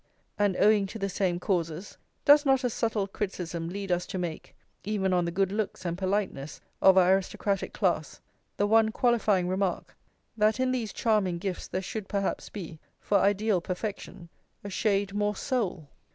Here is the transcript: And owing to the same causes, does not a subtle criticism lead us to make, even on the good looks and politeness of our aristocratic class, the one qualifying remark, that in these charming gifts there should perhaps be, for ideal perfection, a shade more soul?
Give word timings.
And 0.39 0.57
owing 0.57 0.87
to 0.87 0.97
the 0.97 1.09
same 1.09 1.39
causes, 1.39 1.95
does 2.25 2.43
not 2.43 2.63
a 2.63 2.71
subtle 2.71 3.05
criticism 3.05 3.69
lead 3.69 3.91
us 3.91 4.07
to 4.07 4.17
make, 4.17 4.55
even 4.83 5.13
on 5.13 5.25
the 5.25 5.31
good 5.31 5.51
looks 5.51 5.85
and 5.85 5.95
politeness 5.95 6.59
of 6.81 6.97
our 6.97 7.13
aristocratic 7.13 7.71
class, 7.71 8.19
the 8.57 8.65
one 8.65 8.89
qualifying 8.89 9.47
remark, 9.47 9.95
that 10.35 10.59
in 10.59 10.71
these 10.71 10.91
charming 10.91 11.37
gifts 11.37 11.67
there 11.67 11.83
should 11.83 12.07
perhaps 12.09 12.49
be, 12.49 12.79
for 12.99 13.19
ideal 13.19 13.61
perfection, 13.61 14.27
a 14.63 14.71
shade 14.71 15.13
more 15.13 15.35
soul? 15.35 15.87